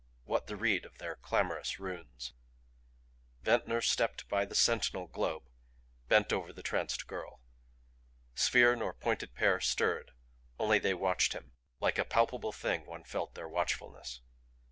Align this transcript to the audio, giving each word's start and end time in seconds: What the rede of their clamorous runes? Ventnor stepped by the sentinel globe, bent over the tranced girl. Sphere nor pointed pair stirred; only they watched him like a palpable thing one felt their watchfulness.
What 0.23 0.47
the 0.47 0.55
rede 0.55 0.83
of 0.83 0.97
their 0.97 1.15
clamorous 1.15 1.79
runes? 1.79 2.33
Ventnor 3.43 3.81
stepped 3.81 4.27
by 4.27 4.45
the 4.45 4.55
sentinel 4.55 5.05
globe, 5.05 5.43
bent 6.07 6.33
over 6.33 6.51
the 6.51 6.63
tranced 6.63 7.05
girl. 7.05 7.39
Sphere 8.33 8.77
nor 8.77 8.95
pointed 8.95 9.35
pair 9.35 9.59
stirred; 9.59 10.09
only 10.57 10.79
they 10.79 10.95
watched 10.95 11.33
him 11.33 11.51
like 11.79 11.99
a 11.99 12.03
palpable 12.03 12.51
thing 12.51 12.87
one 12.87 13.03
felt 13.03 13.35
their 13.35 13.47
watchfulness. 13.47 14.21